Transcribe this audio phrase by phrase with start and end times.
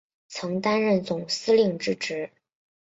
[0.29, 2.31] 曾担任总司令之职。